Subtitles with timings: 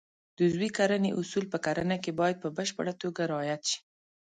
[0.35, 3.79] د عضوي کرنې اصول په کرنه کې باید په بشپړه توګه رعایت شي.